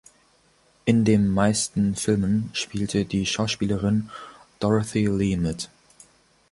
[0.85, 4.09] In dem meisten Filmen spielte die Schauspielerin
[4.59, 5.69] Dorothy Lee mit.